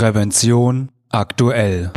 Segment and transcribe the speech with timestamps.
[0.00, 1.92] Prävention aktuell.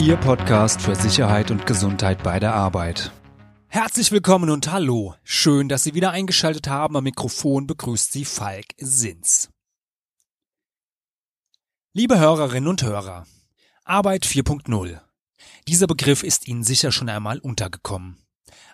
[0.00, 3.12] Ihr Podcast für Sicherheit und Gesundheit bei der Arbeit.
[3.68, 5.14] Herzlich willkommen und hallo.
[5.22, 6.96] Schön, dass Sie wieder eingeschaltet haben.
[6.96, 9.50] Am Mikrofon begrüßt Sie Falk Sins.
[11.92, 13.26] Liebe Hörerinnen und Hörer,
[13.84, 14.98] Arbeit 4.0.
[15.68, 18.16] Dieser Begriff ist Ihnen sicher schon einmal untergekommen.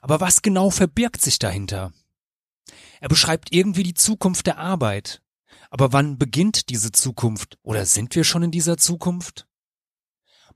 [0.03, 1.93] Aber was genau verbirgt sich dahinter?
[3.01, 5.23] Er beschreibt irgendwie die Zukunft der Arbeit.
[5.71, 7.59] Aber wann beginnt diese Zukunft?
[7.63, 9.46] Oder sind wir schon in dieser Zukunft?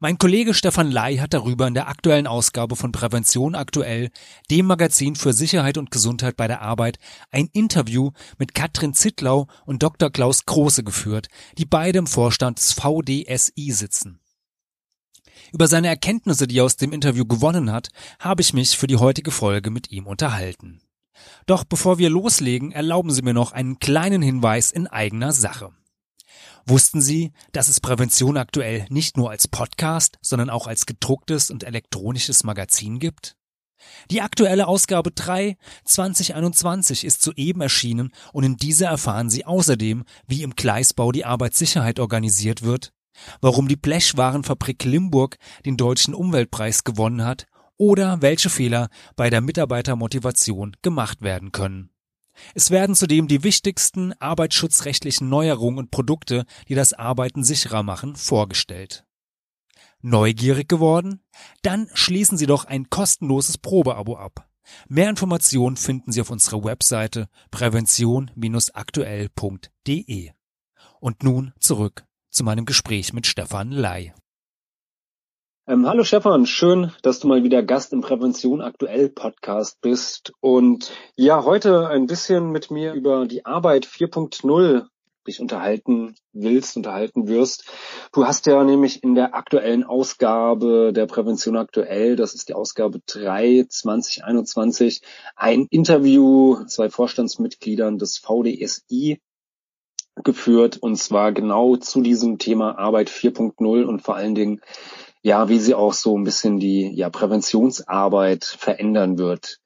[0.01, 4.11] Mein Kollege Stefan Lai hat darüber in der aktuellen Ausgabe von Prävention aktuell,
[4.51, 6.99] dem Magazin für Sicherheit und Gesundheit bei der Arbeit,
[7.31, 10.11] ein Interview mit Katrin Zittlau und Dr.
[10.11, 14.21] Klaus Große geführt, die beide im Vorstand des VDSI sitzen.
[15.53, 18.97] Über seine Erkenntnisse, die er aus dem Interview gewonnen hat, habe ich mich für die
[18.97, 20.84] heutige Folge mit ihm unterhalten.
[21.47, 25.71] Doch bevor wir loslegen, erlauben Sie mir noch einen kleinen Hinweis in eigener Sache.
[26.67, 31.63] Wussten Sie, dass es Prävention aktuell nicht nur als Podcast, sondern auch als gedrucktes und
[31.63, 33.37] elektronisches Magazin gibt?
[34.11, 40.43] Die aktuelle Ausgabe 3 2021 ist soeben erschienen und in dieser erfahren Sie außerdem, wie
[40.43, 42.95] im Gleisbau die Arbeitssicherheit organisiert wird,
[43.43, 50.77] warum die Blechwarenfabrik Limburg den deutschen Umweltpreis gewonnen hat oder welche Fehler bei der Mitarbeitermotivation
[50.83, 51.91] gemacht werden können.
[52.55, 59.07] Es werden zudem die wichtigsten arbeitsschutzrechtlichen Neuerungen und Produkte, die das Arbeiten sicherer machen, vorgestellt.
[60.01, 61.23] Neugierig geworden?
[61.63, 64.51] Dann schließen Sie doch ein kostenloses Probeabo ab.
[64.89, 70.31] Mehr Informationen finden Sie auf unserer Webseite prävention-aktuell.de.
[71.01, 74.15] Und nun zurück zu meinem Gespräch mit Stefan Lai.
[75.67, 80.93] Ähm, hallo Stefan, schön, dass du mal wieder Gast im Prävention aktuell Podcast bist und
[81.17, 84.85] ja, heute ein bisschen mit mir über die Arbeit 4.0
[85.27, 87.65] dich unterhalten willst, unterhalten wirst.
[88.13, 93.01] Du hast ja nämlich in der aktuellen Ausgabe der Prävention aktuell, das ist die Ausgabe
[93.07, 95.01] 3 2021,
[95.35, 99.19] ein Interview zwei Vorstandsmitgliedern des VDSI
[100.23, 104.61] geführt und zwar genau zu diesem Thema Arbeit 4.0 und vor allen Dingen
[105.25, 109.59] ja, wie sie auch so ein bisschen die ja, Präventionsarbeit verändern wird.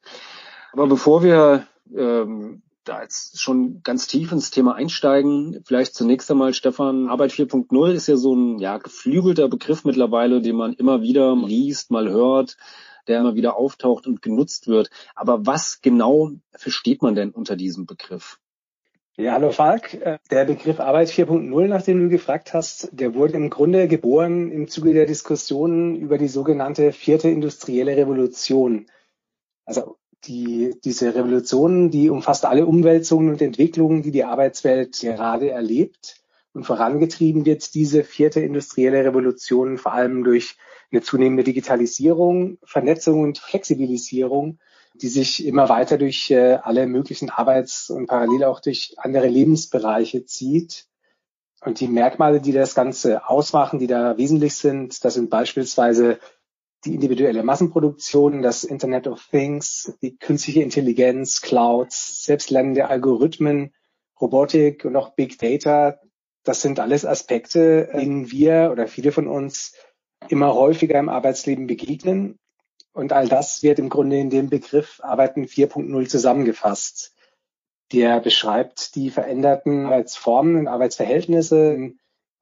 [0.73, 6.55] Aber bevor wir ähm, da jetzt schon ganz tief ins Thema einsteigen, vielleicht zunächst einmal,
[6.55, 11.35] Stefan, Arbeit 4.0 ist ja so ein ja, geflügelter Begriff mittlerweile, den man immer wieder
[11.35, 12.57] liest, mal hört,
[13.09, 14.91] der immer wieder auftaucht und genutzt wird.
[15.17, 18.39] Aber was genau versteht man denn unter diesem Begriff?
[19.21, 19.95] Ja, hallo Falk.
[19.95, 24.53] Äh, der Begriff Arbeit 4.0, nach dem du gefragt hast, der wurde im Grunde geboren
[24.53, 28.87] im Zuge der Diskussionen über die sogenannte vierte industrielle Revolution.
[29.65, 36.23] Also die, diese Revolution, die umfasst alle Umwälzungen und Entwicklungen, die die Arbeitswelt gerade erlebt.
[36.53, 40.57] Und vorangetrieben wird diese vierte industrielle Revolution vor allem durch
[40.93, 44.61] eine zunehmende Digitalisierung, Vernetzung und Flexibilisierung
[45.03, 50.25] die sich immer weiter durch äh, alle möglichen Arbeits- und parallel auch durch andere Lebensbereiche
[50.25, 50.87] zieht.
[51.61, 56.19] Und die Merkmale, die das Ganze ausmachen, die da wesentlich sind, das sind beispielsweise
[56.85, 63.75] die individuelle Massenproduktion, das Internet of Things, die künstliche Intelligenz, Clouds, selbstlernende Algorithmen,
[64.21, 65.99] Robotik und auch Big Data.
[66.45, 69.75] Das sind alles Aspekte, denen wir oder viele von uns
[70.29, 72.39] immer häufiger im Arbeitsleben begegnen
[72.99, 77.15] und all das wird im Grunde in dem Begriff Arbeiten 4.0 zusammengefasst.
[77.93, 81.99] Der beschreibt die veränderten Arbeitsformen und Arbeitsverhältnisse in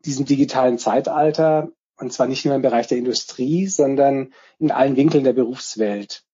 [0.06, 1.72] diesem digitalen Zeitalter.
[1.98, 6.24] Und zwar nicht nur im Bereich der Industrie, sondern in allen Winkeln der Berufswelt.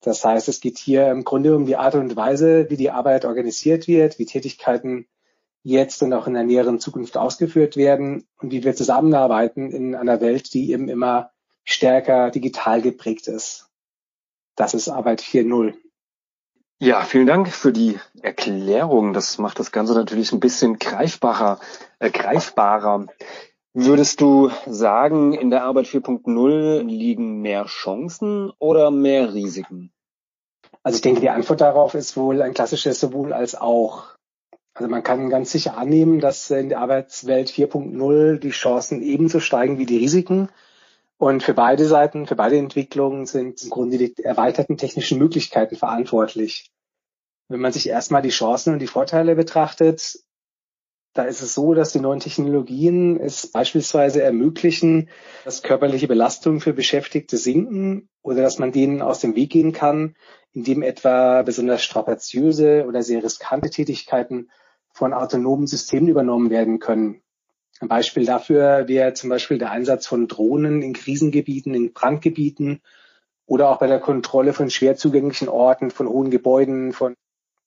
[0.00, 3.26] Das heißt, es geht hier im Grunde um die Art und Weise, wie die Arbeit
[3.26, 5.06] organisiert wird, wie Tätigkeiten
[5.62, 10.22] jetzt und auch in der näheren Zukunft ausgeführt werden und wie wir zusammenarbeiten in einer
[10.22, 11.32] Welt, die eben immer
[11.68, 13.68] stärker digital geprägt ist.
[14.56, 15.74] Das ist Arbeit 4.0.
[16.80, 19.12] Ja, vielen Dank für die Erklärung.
[19.12, 21.60] Das macht das Ganze natürlich ein bisschen greifbarer.
[21.98, 23.06] Äh, greifbarer.
[23.74, 29.92] Würdest du sagen, in der Arbeit 4.0 liegen mehr Chancen oder mehr Risiken?
[30.82, 34.16] Also ich denke, die Antwort darauf ist wohl ein klassisches sowohl als auch.
[34.72, 39.78] Also man kann ganz sicher annehmen, dass in der Arbeitswelt 4.0 die Chancen ebenso steigen
[39.78, 40.48] wie die Risiken.
[41.18, 46.70] Und für beide Seiten, für beide Entwicklungen sind im Grunde die erweiterten technischen Möglichkeiten verantwortlich.
[47.48, 50.20] Wenn man sich erstmal die Chancen und die Vorteile betrachtet,
[51.14, 55.08] da ist es so, dass die neuen Technologien es beispielsweise ermöglichen,
[55.44, 60.14] dass körperliche Belastungen für Beschäftigte sinken oder dass man denen aus dem Weg gehen kann,
[60.52, 64.50] indem etwa besonders strapaziöse oder sehr riskante Tätigkeiten
[64.92, 67.22] von autonomen Systemen übernommen werden können.
[67.80, 72.82] Ein Beispiel dafür wäre zum Beispiel der Einsatz von Drohnen in Krisengebieten, in Brandgebieten
[73.46, 77.14] oder auch bei der Kontrolle von schwer zugänglichen Orten, von hohen Gebäuden, von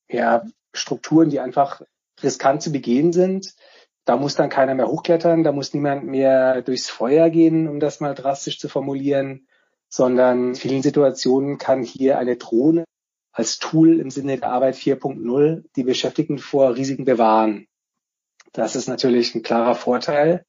[0.08, 0.44] ja,
[0.74, 1.82] Strukturen, die einfach
[2.22, 3.54] riskant zu begehen sind.
[4.04, 8.00] Da muss dann keiner mehr hochklettern, da muss niemand mehr durchs Feuer gehen, um das
[8.00, 9.46] mal drastisch zu formulieren,
[9.88, 12.84] sondern in vielen Situationen kann hier eine Drohne
[13.32, 17.66] als Tool im Sinne der Arbeit 4.0 die Beschäftigten vor Risiken bewahren.
[18.52, 20.44] Das ist natürlich ein klarer Vorteil.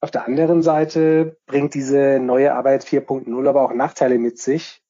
[0.00, 4.82] Auf der anderen Seite bringt diese neue Arbeit 4.0 aber auch Nachteile mit sich.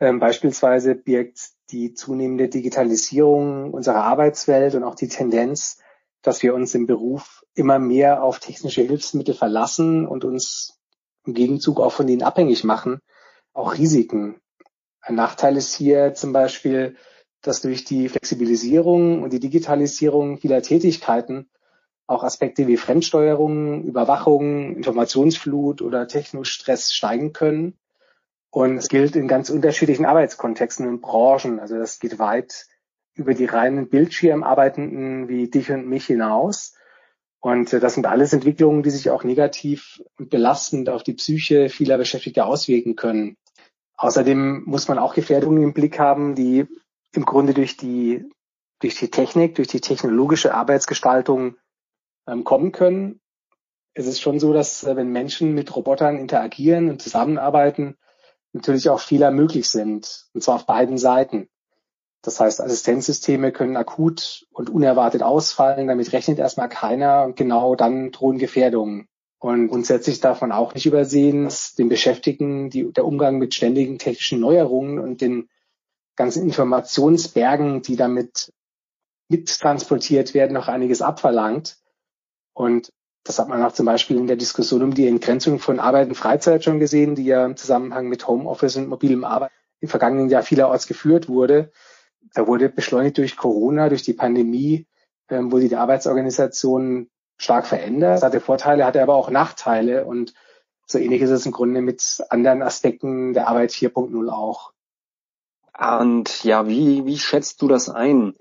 [0.00, 5.78] Ähm, beispielsweise birgt die zunehmende Digitalisierung unserer Arbeitswelt und auch die Tendenz,
[6.22, 10.80] dass wir uns im Beruf immer mehr auf technische Hilfsmittel verlassen und uns
[11.26, 13.00] im Gegenzug auch von ihnen abhängig machen,
[13.52, 14.40] auch Risiken.
[15.00, 16.96] Ein Nachteil ist hier zum Beispiel,
[17.42, 21.48] dass durch die Flexibilisierung und die Digitalisierung vieler Tätigkeiten
[22.08, 27.74] auch Aspekte wie Fremdsteuerung, Überwachung, Informationsflut oder Technostress steigen können.
[28.50, 31.60] Und es gilt in ganz unterschiedlichen Arbeitskontexten und Branchen.
[31.60, 32.66] Also das geht weit
[33.14, 36.74] über die reinen Bildschirmarbeitenden wie dich und mich hinaus.
[37.40, 41.98] Und das sind alles Entwicklungen, die sich auch negativ und belastend auf die Psyche vieler
[41.98, 43.36] Beschäftigter auswirken können.
[43.98, 46.66] Außerdem muss man auch Gefährdungen im Blick haben, die
[47.12, 48.24] im Grunde durch die,
[48.80, 51.56] durch die Technik, durch die technologische Arbeitsgestaltung
[52.28, 53.20] ähm, kommen können.
[53.94, 57.96] Es ist schon so, dass äh, wenn Menschen mit Robotern interagieren und zusammenarbeiten,
[58.52, 61.48] natürlich auch Fehler möglich sind, und zwar auf beiden Seiten.
[62.22, 68.10] Das heißt, Assistenzsysteme können akut und unerwartet ausfallen, damit rechnet erstmal keiner und genau dann
[68.10, 69.08] drohen Gefährdungen.
[69.38, 73.98] Und grundsätzlich darf man auch nicht übersehen, dass den Beschäftigten die, der Umgang mit ständigen
[73.98, 75.48] technischen Neuerungen und den
[76.16, 78.52] ganzen Informationsbergen, die damit
[79.28, 81.78] mittransportiert werden, noch einiges abverlangt.
[82.58, 86.08] Und das hat man auch zum Beispiel in der Diskussion um die Entgrenzung von Arbeit
[86.08, 90.28] und Freizeit schon gesehen, die ja im Zusammenhang mit Homeoffice und mobilem Arbeit im vergangenen
[90.28, 91.70] Jahr vielerorts geführt wurde.
[92.34, 94.88] Da wurde beschleunigt durch Corona, durch die Pandemie,
[95.28, 98.16] ähm, wurde die Arbeitsorganisation stark verändert.
[98.16, 100.34] Das hatte Vorteile, hatte aber auch Nachteile und
[100.84, 104.72] so ähnlich ist es im Grunde mit anderen Aspekten der Arbeit 4.0 auch.
[105.78, 108.34] Und ja, wie, wie schätzt du das ein?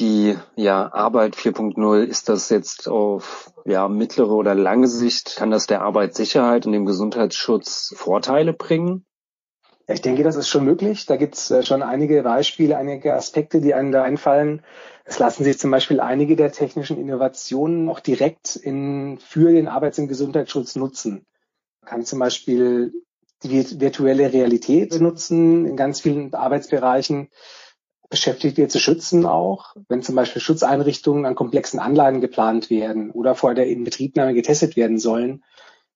[0.00, 5.66] Die ja, Arbeit 4.0, ist das jetzt auf ja, mittlere oder lange Sicht, kann das
[5.66, 9.04] der Arbeitssicherheit und dem Gesundheitsschutz Vorteile bringen?
[9.88, 11.06] Ich denke, das ist schon möglich.
[11.06, 14.62] Da gibt es äh, schon einige Beispiele, einige Aspekte, die einem da einfallen.
[15.04, 19.98] Es lassen sich zum Beispiel einige der technischen Innovationen auch direkt in, für den Arbeits-
[19.98, 21.26] und Gesundheitsschutz nutzen.
[21.80, 22.92] Man kann zum Beispiel
[23.42, 27.28] die virtuelle Realität benutzen in ganz vielen Arbeitsbereichen
[28.12, 33.54] Beschäftigte zu schützen auch, wenn zum Beispiel Schutzeinrichtungen an komplexen Anlagen geplant werden oder vor
[33.54, 35.42] der Inbetriebnahme getestet werden sollen,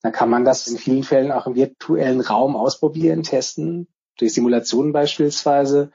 [0.01, 3.87] dann kann man das in vielen Fällen auch im virtuellen Raum ausprobieren, testen,
[4.17, 5.91] durch Simulationen beispielsweise,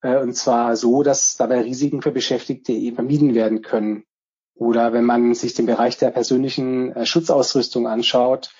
[0.00, 4.04] äh, und zwar so, dass dabei Risiken für Beschäftigte eben vermieden werden können.
[4.54, 8.54] Oder wenn man sich den Bereich der persönlichen äh, Schutzausrüstung anschaut,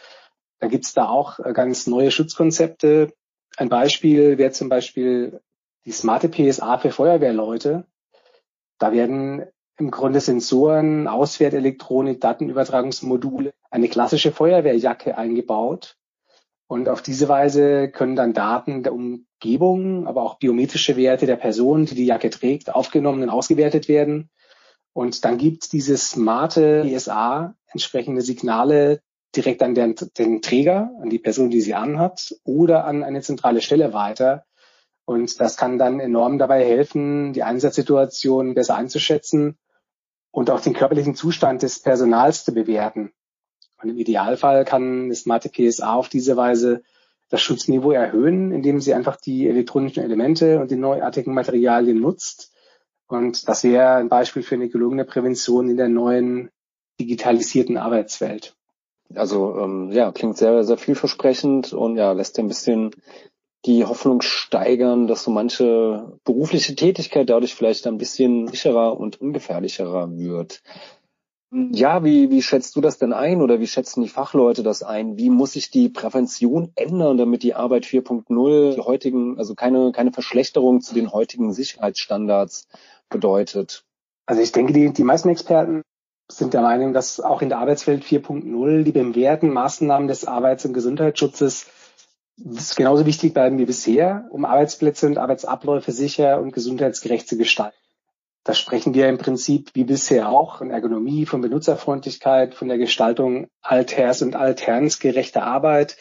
[0.58, 3.14] da gibt's da auch äh, ganz neue Schutzkonzepte.
[3.56, 5.40] Ein Beispiel wäre zum Beispiel
[5.84, 7.86] die smarte PSA für Feuerwehrleute.
[8.78, 9.44] Da werden
[9.78, 15.96] im Grunde Sensoren, Auswertelektronik, Datenübertragungsmodule, eine klassische Feuerwehrjacke eingebaut.
[16.66, 21.86] Und auf diese Weise können dann Daten der Umgebung, aber auch biometrische Werte der Person,
[21.86, 24.30] die die Jacke trägt, aufgenommen und ausgewertet werden.
[24.92, 29.00] Und dann gibt diese smarte PSA entsprechende Signale
[29.34, 33.62] direkt an den, den Träger, an die Person, die sie anhat, oder an eine zentrale
[33.62, 34.44] Stelle weiter,
[35.10, 39.58] und das kann dann enorm dabei helfen, die Einsatzsituation besser einzuschätzen
[40.30, 43.10] und auch den körperlichen Zustand des Personals zu bewerten.
[43.82, 46.84] Und im Idealfall kann das smarte PSA auf diese Weise
[47.28, 52.52] das Schutzniveau erhöhen, indem sie einfach die elektronischen Elemente und die neuartigen Materialien nutzt.
[53.08, 56.50] Und das wäre ein Beispiel für eine gelungene Prävention in der neuen
[57.00, 58.54] digitalisierten Arbeitswelt.
[59.12, 62.92] Also ähm, ja, klingt sehr, sehr vielversprechend und ja, lässt ein bisschen
[63.66, 70.16] die Hoffnung steigern, dass so manche berufliche Tätigkeit dadurch vielleicht ein bisschen sicherer und ungefährlicherer
[70.16, 70.62] wird.
[71.52, 75.16] Ja, wie, wie schätzt du das denn ein oder wie schätzen die Fachleute das ein?
[75.16, 80.12] Wie muss sich die Prävention ändern, damit die Arbeit 4.0 die heutigen, also keine, keine
[80.12, 82.68] Verschlechterung zu den heutigen Sicherheitsstandards
[83.08, 83.84] bedeutet?
[84.26, 85.82] Also ich denke, die, die meisten Experten
[86.30, 90.72] sind der Meinung, dass auch in der Arbeitswelt 4.0 die bewährten Maßnahmen des Arbeits- und
[90.72, 91.66] Gesundheitsschutzes
[92.44, 97.76] ist genauso wichtig bleiben wie bisher, um Arbeitsplätze und Arbeitsabläufe sicher und gesundheitsgerecht zu gestalten.
[98.44, 103.48] Da sprechen wir im Prinzip wie bisher auch von Ergonomie, von Benutzerfreundlichkeit, von der Gestaltung
[103.60, 105.98] Alters- und Alternsgerechter Arbeit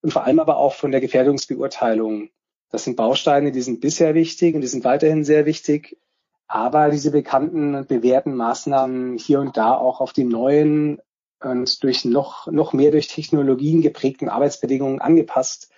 [0.00, 2.30] und vor allem aber auch von der Gefährdungsbeurteilung.
[2.70, 5.98] Das sind Bausteine, die sind bisher wichtig und die sind weiterhin sehr wichtig.
[6.46, 11.00] Aber diese bekannten und bewährten Maßnahmen hier und da auch auf die neuen
[11.40, 15.72] und durch noch, noch mehr durch Technologien geprägten Arbeitsbedingungen angepasst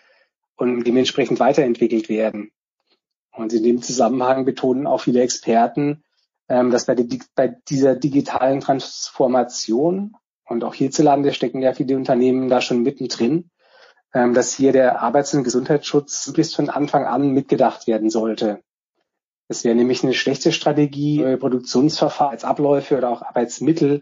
[0.57, 2.51] und dementsprechend weiterentwickelt werden.
[3.33, 6.05] Und in dem Zusammenhang betonen auch viele Experten,
[6.49, 12.49] ähm, dass bei, die, bei dieser digitalen Transformation und auch hierzulande stecken ja viele Unternehmen
[12.49, 13.51] da schon mittendrin,
[14.13, 18.63] ähm, dass hier der Arbeits- und Gesundheitsschutz bis von Anfang an mitgedacht werden sollte.
[19.49, 24.01] Es wäre nämlich eine schlechte Strategie, Produktionsverfahren als Abläufe oder auch Arbeitsmittel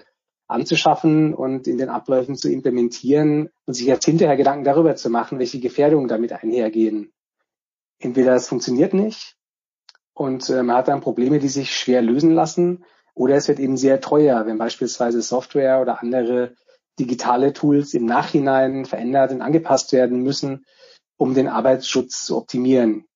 [0.52, 5.38] anzuschaffen und in den Abläufen zu implementieren und sich jetzt hinterher Gedanken darüber zu machen,
[5.38, 7.12] welche Gefährdungen damit einhergehen.
[7.98, 9.36] Entweder es funktioniert nicht
[10.14, 13.76] und äh, man hat dann Probleme, die sich schwer lösen lassen, oder es wird eben
[13.76, 16.54] sehr teuer, wenn beispielsweise Software oder andere
[16.98, 20.64] digitale Tools im Nachhinein verändert und angepasst werden müssen,
[21.16, 23.06] um den Arbeitsschutz zu optimieren.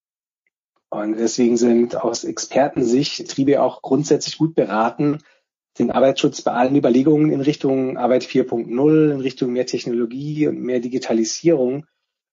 [0.88, 5.22] Und deswegen sind aus Expertensicht Triebe auch grundsätzlich gut beraten,
[5.78, 10.80] den Arbeitsschutz bei allen Überlegungen in Richtung Arbeit 4.0, in Richtung mehr Technologie und mehr
[10.80, 11.86] Digitalisierung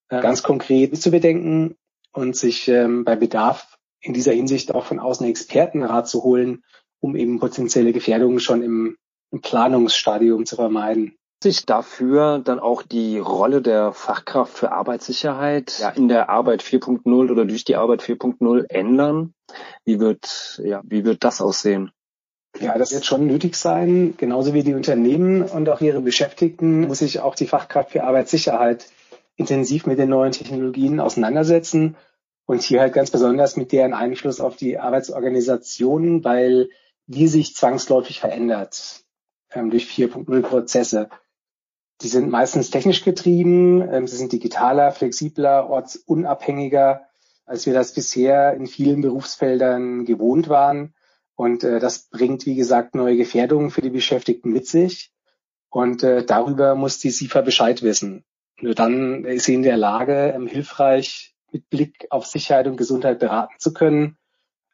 [0.08, 1.76] äh, ganz konkret zu bedenken
[2.12, 6.62] und sich ähm, bei Bedarf in dieser Hinsicht auch von außen Expertenrat zu holen,
[7.00, 8.96] um eben potenzielle Gefährdungen schon im,
[9.30, 15.90] im Planungsstadium zu vermeiden sich dafür dann auch die Rolle der Fachkraft für Arbeitssicherheit ja,
[15.90, 19.34] in der Arbeit 4.0 oder durch die Arbeit 4.0 ändern?
[19.84, 21.92] Wie wird, ja, wie wird das aussehen?
[22.60, 24.14] Ja, das wird schon nötig sein.
[24.16, 28.86] Genauso wie die Unternehmen und auch ihre Beschäftigten muss sich auch die Fachkraft für Arbeitssicherheit
[29.36, 31.96] intensiv mit den neuen Technologien auseinandersetzen
[32.46, 36.68] und hier halt ganz besonders mit deren Einfluss auf die Arbeitsorganisation, weil
[37.06, 39.04] die sich zwangsläufig verändert
[39.52, 41.08] ähm, durch 4.0 Prozesse.
[42.02, 47.02] Die sind meistens technisch getrieben, ähm, sie sind digitaler, flexibler, ortsunabhängiger,
[47.46, 50.94] als wir das bisher in vielen Berufsfeldern gewohnt waren.
[51.36, 55.10] Und äh, das bringt, wie gesagt, neue Gefährdungen für die Beschäftigten mit sich.
[55.68, 58.24] Und äh, darüber muss die SIFA Bescheid wissen.
[58.60, 63.18] Nur dann ist sie in der Lage, ähm, hilfreich mit Blick auf Sicherheit und Gesundheit
[63.18, 64.16] beraten zu können,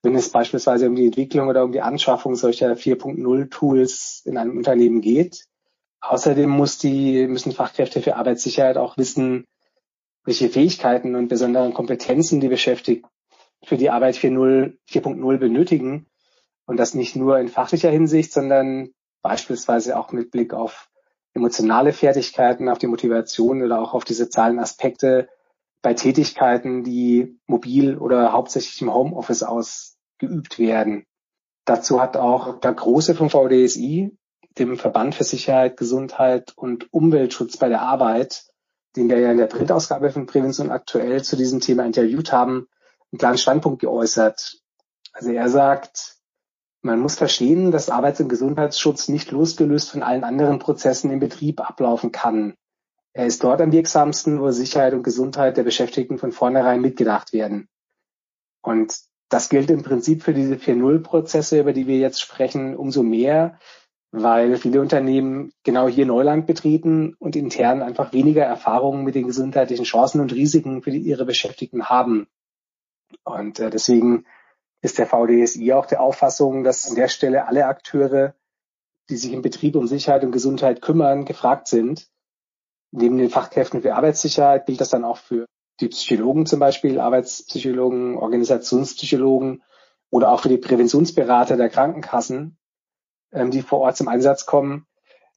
[0.03, 4.57] wenn es beispielsweise um die Entwicklung oder um die Anschaffung solcher 4.0 Tools in einem
[4.57, 5.47] Unternehmen geht.
[6.01, 9.47] Außerdem muss die, müssen Fachkräfte für Arbeitssicherheit auch wissen,
[10.25, 13.09] welche Fähigkeiten und besonderen Kompetenzen die Beschäftigten
[13.65, 16.07] für die Arbeit 4.0 benötigen,
[16.71, 18.91] und das nicht nur in fachlicher Hinsicht, sondern
[19.23, 20.89] beispielsweise auch mit Blick auf
[21.35, 25.29] emotionale Fertigkeiten, auf die Motivation oder auch auf die sozialen Aspekte
[25.83, 31.07] bei Tätigkeiten, die mobil oder hauptsächlich im Homeoffice ausgeübt werden.
[31.65, 34.17] Dazu hat auch der Große vom VDSI,
[34.57, 38.45] dem Verband für Sicherheit, Gesundheit und Umweltschutz bei der Arbeit,
[38.95, 42.69] den wir ja in der Printausgabe von Prävention aktuell zu diesem Thema interviewt haben,
[43.11, 44.61] einen klaren Standpunkt geäußert.
[45.13, 46.20] Also er sagt,
[46.83, 51.61] man muss verstehen, dass Arbeits- und Gesundheitsschutz nicht losgelöst von allen anderen Prozessen im Betrieb
[51.61, 52.55] ablaufen kann.
[53.13, 57.69] Er ist dort am wirksamsten, wo Sicherheit und Gesundheit der Beschäftigten von vornherein mitgedacht werden.
[58.63, 58.95] Und
[59.29, 63.59] das gilt im Prinzip für diese 4.0-Prozesse, über die wir jetzt sprechen, umso mehr,
[64.13, 69.85] weil viele Unternehmen genau hier Neuland betreten und intern einfach weniger Erfahrungen mit den gesundheitlichen
[69.85, 72.27] Chancen und Risiken für ihre Beschäftigten haben.
[73.25, 74.25] Und äh, deswegen
[74.83, 78.35] ist der VDSI auch der Auffassung, dass an der Stelle alle Akteure,
[79.09, 82.09] die sich im Betrieb um Sicherheit und Gesundheit kümmern, gefragt sind.
[82.93, 85.47] Neben den Fachkräften für Arbeitssicherheit gilt das dann auch für
[85.81, 89.63] die Psychologen zum Beispiel, Arbeitspsychologen, Organisationspsychologen
[90.11, 92.59] oder auch für die Präventionsberater der Krankenkassen,
[93.33, 94.87] ähm, die vor Ort zum Einsatz kommen.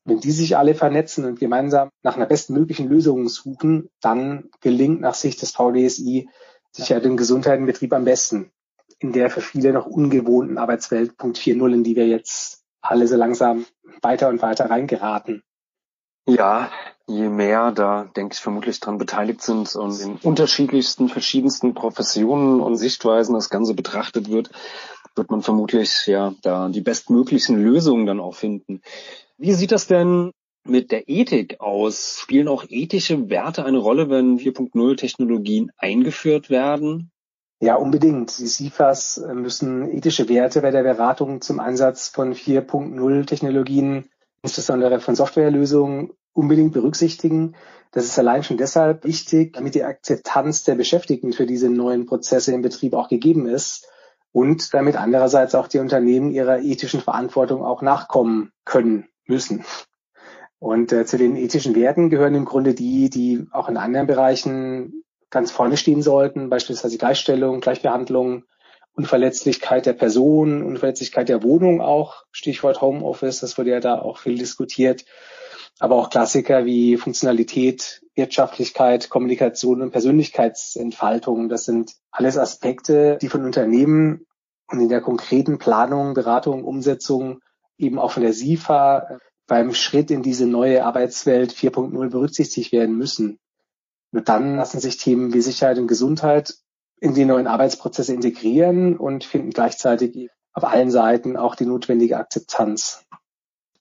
[0.05, 5.13] Wenn die sich alle vernetzen und gemeinsam nach einer bestmöglichen Lösung suchen, dann gelingt nach
[5.13, 6.29] Sicht des VDSI
[6.71, 8.51] Sicherheit und Gesundheit im Betrieb am besten
[9.03, 13.15] in der für viele noch ungewohnten Arbeitswelt Punkt 4.0, in die wir jetzt alle so
[13.17, 13.65] langsam
[14.01, 15.43] weiter und weiter reingeraten.
[16.25, 16.71] Ja,
[17.05, 22.77] je mehr da, denke ich, vermutlich dran beteiligt sind und in unterschiedlichsten, verschiedensten Professionen und
[22.77, 24.49] Sichtweisen das Ganze betrachtet wird,
[25.15, 28.81] wird man vermutlich ja da die bestmöglichen Lösungen dann auch finden.
[29.37, 30.31] Wie sieht das denn
[30.65, 32.19] mit der Ethik aus?
[32.21, 37.11] Spielen auch ethische Werte eine Rolle, wenn 4.0 Technologien eingeführt werden?
[37.63, 38.37] Ja, unbedingt.
[38.39, 44.09] Die SIFAs äh, müssen ethische Werte bei der Beratung zum Einsatz von 4.0 Technologien,
[44.41, 47.55] insbesondere von Softwarelösungen, unbedingt berücksichtigen.
[47.93, 52.51] Das ist allein schon deshalb wichtig, damit die Akzeptanz der Beschäftigten für diese neuen Prozesse
[52.51, 53.87] im Betrieb auch gegeben ist
[54.33, 59.63] und damit andererseits auch die Unternehmen ihrer ethischen Verantwortung auch nachkommen können müssen.
[60.59, 65.03] Und äh, zu den ethischen Werten gehören im Grunde die, die auch in anderen Bereichen
[65.33, 68.43] ganz vorne stehen sollten, beispielsweise Gleichstellung, Gleichbehandlung,
[68.95, 74.37] Unverletzlichkeit der Person, Unverletzlichkeit der Wohnung auch, Stichwort Homeoffice, das wurde ja da auch viel
[74.37, 75.05] diskutiert,
[75.79, 81.49] aber auch Klassiker wie Funktionalität, Wirtschaftlichkeit, Kommunikation und Persönlichkeitsentfaltung.
[81.49, 84.27] Das sind alles Aspekte, die von Unternehmen
[84.67, 87.39] und in der konkreten Planung, Beratung, Umsetzung
[87.79, 93.39] eben auch von der SIFA beim Schritt in diese neue Arbeitswelt 4.0 berücksichtigt werden müssen.
[94.13, 96.53] Nur dann lassen sich Themen wie Sicherheit und Gesundheit
[97.01, 103.05] in die neuen Arbeitsprozesse integrieren und finden gleichzeitig auf allen Seiten auch die notwendige Akzeptanz.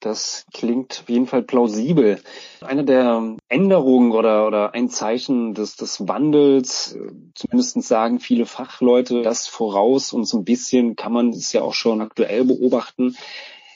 [0.00, 2.18] Das klingt auf jeden Fall plausibel.
[2.62, 6.98] Eine der Änderungen oder, oder ein Zeichen des, des Wandels,
[7.34, 11.74] zumindest sagen viele Fachleute das voraus und so ein bisschen kann man es ja auch
[11.74, 13.16] schon aktuell beobachten,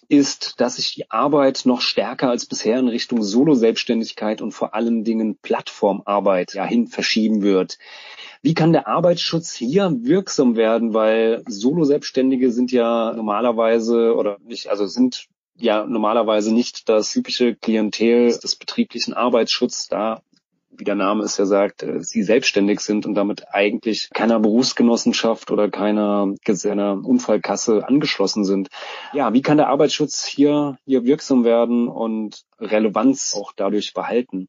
[0.09, 5.05] ist, dass sich die Arbeit noch stärker als bisher in Richtung Solo-Selbstständigkeit und vor allen
[5.05, 7.79] Dingen Plattformarbeit ja hin verschieben wird.
[8.43, 10.95] Wie kann der Arbeitsschutz hier wirksam werden?
[10.95, 15.27] Weil Solo-Selbstständige sind ja normalerweise oder nicht, also sind
[15.59, 19.89] ja normalerweise nicht das typische Klientel des betrieblichen Arbeitsschutzes.
[19.89, 20.23] Da
[20.78, 25.50] wie der Name es ja sagt, äh, sie selbstständig sind und damit eigentlich keiner Berufsgenossenschaft
[25.50, 28.68] oder keiner, keiner Unfallkasse angeschlossen sind.
[29.12, 34.49] Ja, wie kann der Arbeitsschutz hier, hier wirksam werden und Relevanz auch dadurch behalten?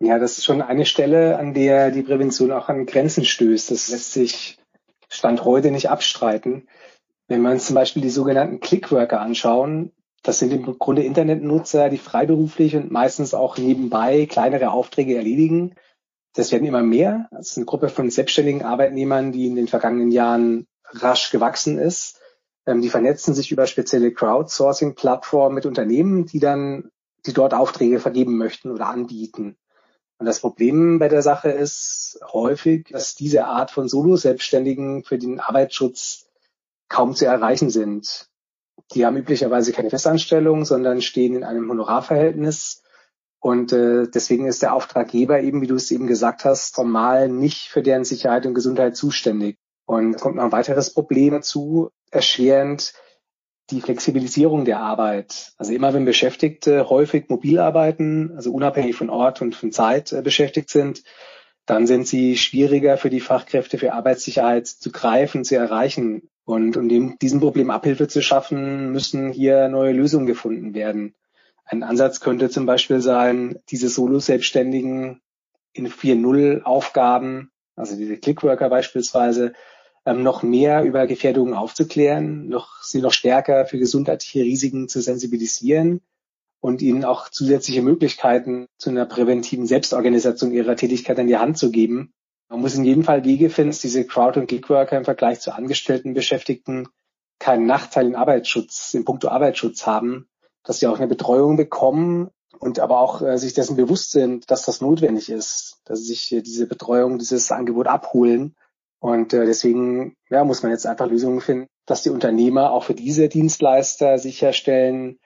[0.00, 3.70] Ja, das ist schon eine Stelle, an der die Prävention auch an Grenzen stößt.
[3.70, 4.58] Das lässt sich
[5.08, 6.66] Stand heute nicht abstreiten.
[7.28, 9.92] Wenn wir uns zum Beispiel die sogenannten Clickworker anschauen,
[10.22, 15.74] das sind im Grunde Internetnutzer, die freiberuflich und meistens auch nebenbei kleinere Aufträge erledigen.
[16.34, 17.28] Das werden immer mehr.
[17.32, 22.20] Das ist eine Gruppe von selbstständigen Arbeitnehmern, die in den vergangenen Jahren rasch gewachsen ist.
[22.66, 26.90] Ähm, die vernetzen sich über spezielle Crowdsourcing-Plattformen mit Unternehmen, die dann,
[27.26, 29.56] die dort Aufträge vergeben möchten oder anbieten.
[30.18, 35.40] Und das Problem bei der Sache ist häufig, dass diese Art von Solo-Selbstständigen für den
[35.40, 36.28] Arbeitsschutz
[36.88, 38.30] kaum zu erreichen sind.
[38.94, 42.82] Die haben üblicherweise keine Festanstellung, sondern stehen in einem Honorarverhältnis.
[43.40, 47.68] Und äh, deswegen ist der Auftraggeber eben, wie du es eben gesagt hast, formal nicht
[47.68, 49.58] für deren Sicherheit und Gesundheit zuständig.
[49.84, 52.92] Und kommt noch ein weiteres Problem dazu, erschwerend
[53.70, 55.52] die Flexibilisierung der Arbeit.
[55.56, 60.22] Also immer wenn Beschäftigte häufig mobil arbeiten, also unabhängig von Ort und von Zeit äh,
[60.22, 61.02] beschäftigt sind,
[61.72, 66.28] dann sind sie schwieriger für die Fachkräfte für Arbeitssicherheit zu greifen, zu erreichen.
[66.44, 71.14] Und um dem, diesem Problem Abhilfe zu schaffen, müssen hier neue Lösungen gefunden werden.
[71.64, 75.22] Ein Ansatz könnte zum Beispiel sein, diese Solo-Selbstständigen
[75.72, 79.54] in 4.0 Aufgaben, also diese Clickworker beispielsweise,
[80.04, 86.02] ähm, noch mehr über Gefährdungen aufzuklären, noch, sie noch stärker für gesundheitliche Risiken zu sensibilisieren
[86.62, 91.70] und ihnen auch zusätzliche Möglichkeiten zu einer präventiven Selbstorganisation ihrer Tätigkeit an die Hand zu
[91.70, 92.14] geben,
[92.52, 96.12] man muss in jedem Fall Wege finden, diese Crowd- und Gigworker im Vergleich zu angestellten
[96.12, 96.86] Beschäftigten
[97.38, 100.28] keinen Nachteil im Arbeitsschutz, im Punkto Arbeitsschutz haben,
[100.62, 104.66] dass sie auch eine Betreuung bekommen und aber auch äh, sich dessen bewusst sind, dass
[104.66, 108.54] das notwendig ist, dass sie sich äh, diese Betreuung, dieses Angebot abholen.
[109.00, 112.94] Und äh, deswegen ja, muss man jetzt einfach Lösungen finden, dass die Unternehmer auch für
[112.94, 115.18] diese Dienstleister sicherstellen,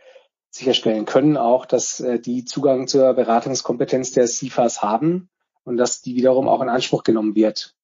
[0.57, 5.29] sicherstellen können auch, dass äh, die Zugang zur Beratungskompetenz der SIFAs haben
[5.65, 7.75] und dass die wiederum auch in Anspruch genommen wird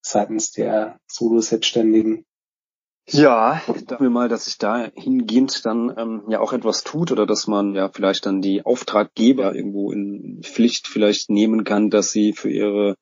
[0.00, 2.24] seitens der Solo-Selbstständigen.
[3.08, 7.26] Ja, dachten wir mal, dass sich da hingehend dann ähm, ja auch etwas tut oder
[7.26, 12.32] dass man ja vielleicht dann die Auftraggeber irgendwo in Pflicht vielleicht nehmen kann, dass sie
[12.32, 12.96] für ihre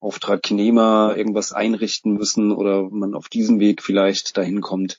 [0.00, 4.98] Auftragnehmer irgendwas einrichten müssen oder man auf diesem Weg vielleicht dahin kommt.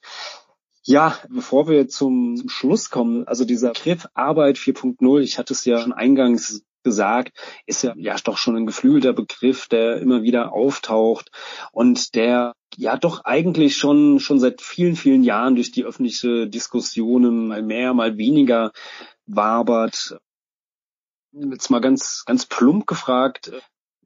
[0.85, 5.79] Ja, bevor wir zum, Schluss kommen, also dieser Begriff Arbeit 4.0, ich hatte es ja
[5.79, 7.31] schon eingangs gesagt,
[7.65, 11.31] ist ja, ja doch schon ein geflügelter Begriff, der immer wieder auftaucht
[11.71, 17.47] und der ja doch eigentlich schon, schon seit vielen, vielen Jahren durch die öffentliche Diskussionen
[17.47, 18.71] mal mehr, mal weniger
[19.25, 20.17] wabert.
[21.31, 23.53] Jetzt mal ganz, ganz plump gefragt,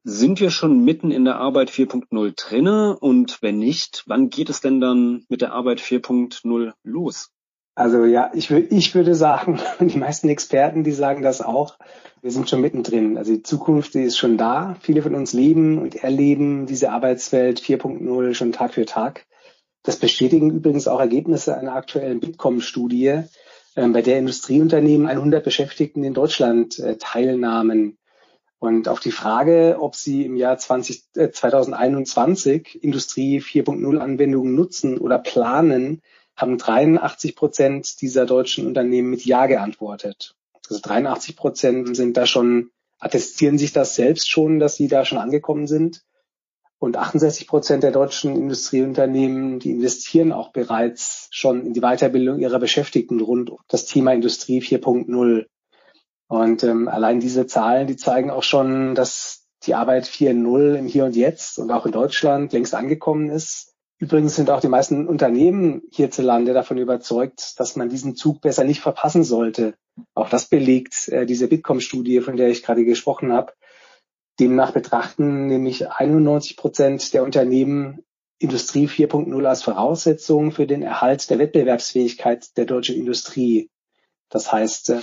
[0.08, 2.98] sind wir schon mitten in der Arbeit 4.0 drinne?
[2.98, 7.30] Und wenn nicht, wann geht es denn dann mit der Arbeit 4.0 los?
[7.74, 11.78] Also ja, ich, ich würde sagen, die meisten Experten, die sagen das auch,
[12.22, 13.18] wir sind schon mittendrin.
[13.18, 14.76] Also die Zukunft, die ist schon da.
[14.80, 19.26] Viele von uns leben und erleben diese Arbeitswelt 4.0 schon Tag für Tag.
[19.82, 23.24] Das bestätigen übrigens auch Ergebnisse einer aktuellen Bitkom-Studie,
[23.74, 27.98] äh, bei der Industrieunternehmen 100 Beschäftigten in Deutschland äh, teilnahmen.
[28.60, 34.98] Und auf die Frage, ob sie im Jahr 20, äh, 2021 Industrie 4.0 Anwendungen nutzen
[34.98, 36.02] oder planen,
[36.34, 40.34] haben 83 Prozent dieser deutschen Unternehmen mit Ja geantwortet.
[40.68, 45.18] Also 83 Prozent sind da schon, attestieren sich das selbst schon, dass sie da schon
[45.18, 46.04] angekommen sind.
[46.80, 52.60] Und 68 Prozent der deutschen Industrieunternehmen, die investieren auch bereits schon in die Weiterbildung ihrer
[52.60, 55.46] Beschäftigten rund um das Thema Industrie 4.0.
[56.28, 61.04] Und ähm, allein diese Zahlen, die zeigen auch schon, dass die Arbeit 4.0 im Hier
[61.04, 63.74] und Jetzt und auch in Deutschland längst angekommen ist.
[63.98, 68.80] Übrigens sind auch die meisten Unternehmen hierzulande davon überzeugt, dass man diesen Zug besser nicht
[68.80, 69.74] verpassen sollte.
[70.14, 73.54] Auch das belegt äh, diese Bitkom-Studie, von der ich gerade gesprochen habe.
[74.38, 78.04] Demnach betrachten nämlich 91 Prozent der Unternehmen
[78.38, 83.68] Industrie 4.0 als Voraussetzung für den Erhalt der Wettbewerbsfähigkeit der deutschen Industrie.
[84.28, 85.00] Das heißt, äh,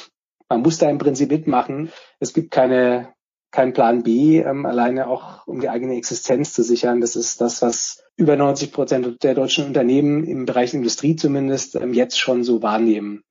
[0.49, 1.91] man muss da im Prinzip mitmachen.
[2.19, 3.13] Es gibt keine,
[3.51, 7.01] keinen Plan B, ähm, alleine auch um die eigene Existenz zu sichern.
[7.01, 11.93] Das ist das, was über 90 Prozent der deutschen Unternehmen im Bereich Industrie zumindest ähm,
[11.93, 13.23] jetzt schon so wahrnehmen.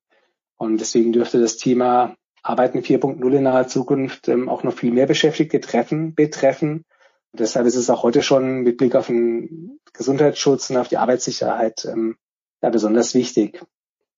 [0.56, 5.06] Und deswegen dürfte das Thema Arbeiten 4.0 in naher Zukunft ähm, auch noch viel mehr
[5.06, 6.84] Beschäftigte treffen, betreffen.
[7.32, 10.98] Und deshalb ist es auch heute schon mit Blick auf den Gesundheitsschutz und auf die
[10.98, 12.16] Arbeitssicherheit ähm,
[12.62, 13.62] ja, besonders wichtig.